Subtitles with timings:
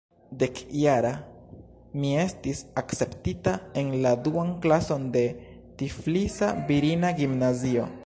[0.43, 1.09] Dekjara
[2.05, 5.25] mi estis akceptita en la duan klason de
[5.83, 7.91] Tiflisa virina gimnazio.